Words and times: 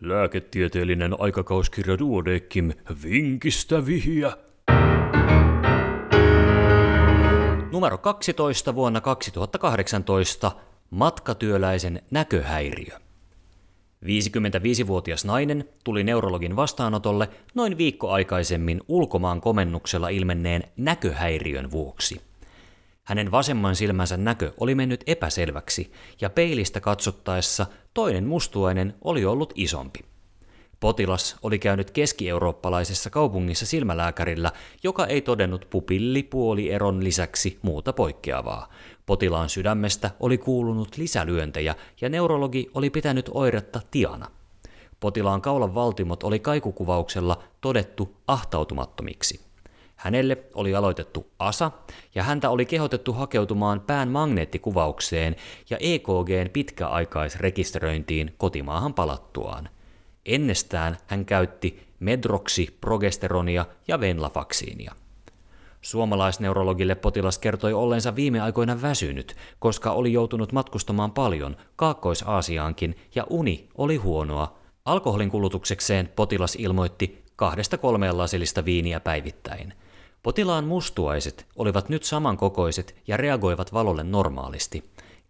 Lääketieteellinen 0.00 1.20
aikakauskirja 1.20 1.98
Duodeckim 1.98 2.72
vinkistä 3.02 3.86
vihiä. 3.86 4.32
Numero 7.72 7.98
12 7.98 8.74
vuonna 8.74 9.00
2018. 9.00 10.52
Matkatyöläisen 10.90 12.02
näköhäiriö. 12.10 12.98
55-vuotias 14.04 15.24
nainen 15.24 15.68
tuli 15.84 16.04
neurologin 16.04 16.56
vastaanotolle 16.56 17.28
noin 17.54 17.78
viikko 17.78 18.10
aikaisemmin 18.10 18.80
ulkomaan 18.88 19.40
komennuksella 19.40 20.08
ilmenneen 20.08 20.62
näköhäiriön 20.76 21.70
vuoksi. 21.70 22.29
Hänen 23.10 23.30
vasemman 23.30 23.76
silmänsä 23.76 24.16
näkö 24.16 24.52
oli 24.60 24.74
mennyt 24.74 25.04
epäselväksi, 25.06 25.92
ja 26.20 26.30
peilistä 26.30 26.80
katsottaessa 26.80 27.66
toinen 27.94 28.26
mustuainen 28.26 28.94
oli 29.04 29.24
ollut 29.24 29.52
isompi. 29.56 29.98
Potilas 30.80 31.36
oli 31.42 31.58
käynyt 31.58 31.90
keski-eurooppalaisessa 31.90 33.10
kaupungissa 33.10 33.66
silmälääkärillä, 33.66 34.52
joka 34.82 35.06
ei 35.06 35.20
todennut 35.20 35.66
pupillipuolieron 35.70 37.04
lisäksi 37.04 37.58
muuta 37.62 37.92
poikkeavaa. 37.92 38.72
Potilaan 39.06 39.48
sydämestä 39.48 40.10
oli 40.20 40.38
kuulunut 40.38 40.96
lisälyöntejä 40.96 41.74
ja 42.00 42.08
neurologi 42.08 42.70
oli 42.74 42.90
pitänyt 42.90 43.30
oiretta 43.34 43.80
tiana. 43.90 44.26
Potilaan 45.00 45.42
kaulan 45.42 45.74
valtimot 45.74 46.22
oli 46.22 46.38
kaikukuvauksella 46.38 47.42
todettu 47.60 48.16
ahtautumattomiksi. 48.26 49.49
Hänelle 50.00 50.38
oli 50.54 50.74
aloitettu 50.74 51.26
ASA 51.38 51.70
ja 52.14 52.22
häntä 52.22 52.50
oli 52.50 52.66
kehotettu 52.66 53.12
hakeutumaan 53.12 53.80
pään 53.80 54.08
magneettikuvaukseen 54.08 55.36
ja 55.70 55.76
EKGn 55.80 56.50
pitkäaikaisrekisteröintiin 56.52 58.34
kotimaahan 58.38 58.94
palattuaan. 58.94 59.68
Ennestään 60.26 60.96
hän 61.06 61.24
käytti 61.24 61.86
medroksiprogesteronia 61.98 63.66
ja 63.88 64.00
venlafaksiinia. 64.00 64.94
Suomalaisneurologille 65.80 66.94
potilas 66.94 67.38
kertoi 67.38 67.72
ollensa 67.72 68.16
viime 68.16 68.40
aikoina 68.40 68.82
väsynyt, 68.82 69.36
koska 69.58 69.92
oli 69.92 70.12
joutunut 70.12 70.52
matkustamaan 70.52 71.12
paljon 71.12 71.56
Kaakkois-Aasiaankin 71.76 72.94
ja 73.14 73.26
uni 73.30 73.68
oli 73.78 73.96
huonoa. 73.96 74.58
Alkoholin 74.84 75.30
kulutuksekseen 75.30 76.08
potilas 76.16 76.54
ilmoitti 76.54 77.24
kahdesta 77.36 77.78
kolmeen 77.78 78.18
lasillista 78.18 78.64
viiniä 78.64 79.00
päivittäin. 79.00 79.74
Potilaan 80.22 80.64
mustuaiset 80.64 81.46
olivat 81.56 81.88
nyt 81.88 82.02
samankokoiset 82.02 82.94
ja 83.06 83.16
reagoivat 83.16 83.72
valolle 83.72 84.02
normaalisti. 84.02 84.84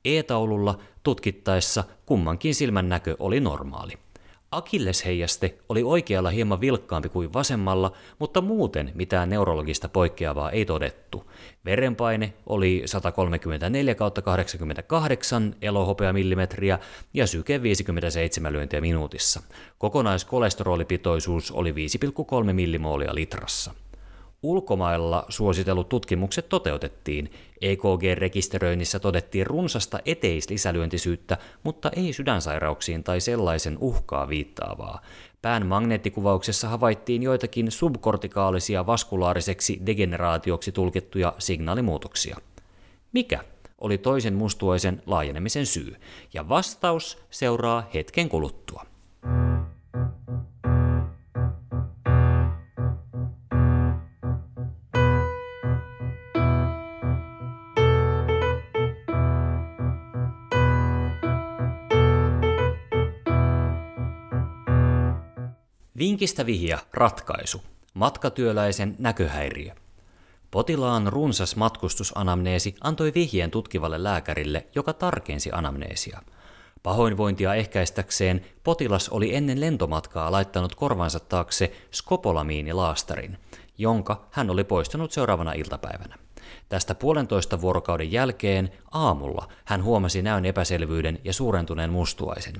E-taululla 0.05 0.79
tutkittaessa 1.03 1.85
kummankin 2.07 2.55
silmän 2.55 2.89
näkö 2.89 3.17
oli 3.19 3.41
normaali. 3.41 3.93
Akillesheijaste 4.51 5.59
oli 5.69 5.83
oikealla 5.83 6.31
hieman 6.31 6.61
vilkkaampi 6.61 7.09
kuin 7.09 7.33
vasemmalla, 7.33 7.93
mutta 8.19 8.41
muuten 8.41 8.93
mitään 8.95 9.31
neurologista 9.31 9.89
poikkeavaa 9.89 10.51
ei 10.51 10.65
todettu. 10.65 11.31
Verenpaine 11.65 12.35
oli 12.47 12.83
134 12.87 13.95
88 13.95 15.55
elohopeamillimetriä 15.63 16.79
ja 17.15 17.27
syke 17.27 17.63
57 17.63 18.53
lyöntiä 18.53 18.81
minuutissa. 18.81 19.43
Kokonaiskolesterolipitoisuus 19.79 21.51
oli 21.51 21.73
5,3 21.73 22.53
millimoolia 22.53 23.15
litrassa. 23.15 23.75
Ulkomailla 24.43 25.25
suositellut 25.29 25.89
tutkimukset 25.89 26.49
toteutettiin. 26.49 27.33
EKG-rekisteröinnissä 27.61 28.99
todettiin 28.99 29.47
runsasta 29.47 29.99
eteislisälyöntisyyttä, 30.05 31.39
mutta 31.63 31.91
ei 31.97 32.13
sydänsairauksiin 32.13 33.05
tai 33.05 33.21
sellaisen 33.21 33.79
uhkaa 33.81 34.29
viittaavaa. 34.29 35.01
Pään 35.43 35.67
magneettikuvauksessa 35.67 36.69
havaittiin 36.69 37.23
joitakin 37.23 37.71
subkortikaalisia 37.71 38.87
vaskulaariseksi 38.87 39.81
degeneraatioksi 39.87 40.73
tulkittuja 40.73 41.35
signaalimuutoksia. 41.39 42.37
Mikä 43.13 43.45
oli 43.79 43.99
toisen 43.99 44.35
mustuaisen 44.35 45.03
laajenemisen 45.07 45.67
syy? 45.67 45.97
Ja 46.35 46.49
vastaus 46.49 47.19
seuraa 47.31 47.89
hetken 47.95 48.29
kuluttua. 48.29 48.87
Vinkistä 66.01 66.47
vihja, 66.47 66.79
ratkaisu. 66.93 67.63
Matkatyöläisen 67.95 68.97
näköhäiriö. 68.99 69.73
Potilaan 70.51 71.07
runsas 71.07 71.57
matkustusanamneesi 71.57 72.75
antoi 72.81 73.13
vihjeen 73.15 73.51
tutkivalle 73.51 74.03
lääkärille, 74.03 74.67
joka 74.75 74.93
tarkensi 74.93 75.51
anamneesia. 75.53 76.23
Pahoinvointia 76.83 77.55
ehkäistäkseen 77.55 78.47
potilas 78.65 79.09
oli 79.09 79.35
ennen 79.35 79.61
lentomatkaa 79.61 80.33
laittanut 80.33 80.75
korvansa 80.75 81.21
taakse 81.21 81.73
skopolamiinilaastarin, 81.93 83.39
jonka 83.79 84.29
hän 84.31 84.51
oli 84.51 84.65
poistanut 84.65 85.13
seuraavana 85.13 85.53
iltapäivänä. 85.53 86.17
Tästä 86.69 86.95
puolentoista 86.95 87.61
vuorokauden 87.61 88.13
jälkeen 88.13 88.71
aamulla 88.91 89.49
hän 89.65 89.85
huomasi 89.85 90.23
näön 90.23 90.45
epäselvyyden 90.45 91.19
ja 91.25 91.33
suurentuneen 91.33 91.91
mustuaisen. 91.91 92.55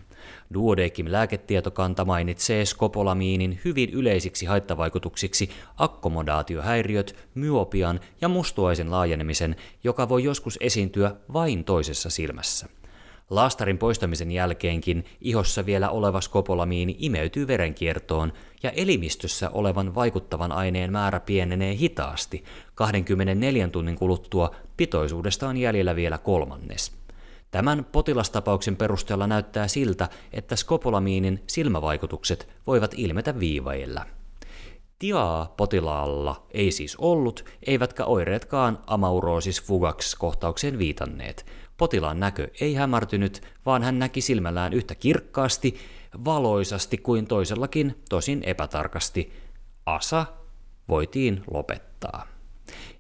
Duodeckim 0.55 1.07
lääketietokanta 1.09 2.05
mainitsee 2.05 2.65
skopolamiinin 2.65 3.61
hyvin 3.65 3.91
yleisiksi 3.91 4.47
haittavaikutuksiksi 4.47 5.51
akkomodaatiohäiriöt, 5.77 7.17
myopian 7.35 8.01
ja 8.21 8.29
mustuaisen 8.29 8.91
laajenemisen, 8.91 9.57
joka 9.85 10.09
voi 10.09 10.25
joskus 10.25 10.59
esiintyä 10.61 11.15
vain 11.33 11.65
toisessa 11.65 12.11
silmässä. 12.11 12.67
Laastarin 13.31 13.79
poistamisen 13.79 14.31
jälkeenkin 14.31 15.05
ihossa 15.21 15.67
vielä 15.67 15.91
oleva 15.91 16.21
skopolamiini 16.21 16.97
imeytyy 16.99 17.47
verenkiertoon 17.47 18.33
ja 18.63 18.71
elimistössä 18.71 19.51
olevan 19.51 19.95
vaikuttavan 19.95 20.53
aineen 20.53 20.93
määrä 20.93 21.21
pienenee 21.21 21.77
hitaasti. 21.77 22.45
24 22.75 23.69
tunnin 23.69 23.97
kuluttua 23.97 24.55
pitoisuudesta 24.77 25.49
on 25.49 25.57
jäljellä 25.57 25.97
vielä 25.97 26.19
kolmannes. 26.19 26.93
Tämän 27.51 27.87
potilastapauksen 27.93 28.77
perusteella 28.77 29.27
näyttää 29.27 29.69
siltä, 29.69 30.09
että 30.33 30.57
skopolamiinin 30.57 31.43
silmävaikutukset 31.47 32.49
voivat 32.67 32.95
ilmetä 32.97 33.41
viivailla. 33.41 34.07
Tiaa 34.99 35.55
potilaalla 35.57 36.47
ei 36.51 36.71
siis 36.71 36.97
ollut, 36.97 37.45
eivätkä 37.67 38.05
oireetkaan 38.05 38.79
amaurosis 38.87 39.63
fugax 39.63 40.15
kohtaukseen 40.19 40.79
viitanneet. 40.79 41.47
Potilaan 41.81 42.21
näkö 42.21 42.49
ei 42.61 42.75
hämärtynyt, 42.75 43.43
vaan 43.67 43.83
hän 43.83 43.99
näki 43.99 44.21
silmällään 44.21 44.73
yhtä 44.73 44.95
kirkkaasti, 44.95 45.77
valoisasti 46.25 46.99
kuin 46.99 47.27
toisellakin, 47.27 48.03
tosin 48.09 48.43
epätarkasti. 48.45 49.33
Asa 49.87 50.27
voitiin 50.89 51.43
lopettaa. 51.51 52.27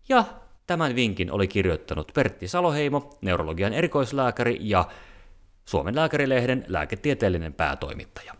Ja 0.08 0.24
tämän 0.66 0.94
vinkin 0.94 1.32
oli 1.32 1.48
kirjoittanut 1.48 2.12
Pertti 2.14 2.48
Saloheimo, 2.48 3.18
neurologian 3.20 3.72
erikoislääkäri 3.72 4.58
ja 4.60 4.84
Suomen 5.64 5.96
lääkärilehden 5.96 6.64
lääketieteellinen 6.68 7.54
päätoimittaja. 7.54 8.39